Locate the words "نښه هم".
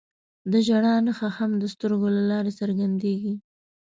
1.05-1.51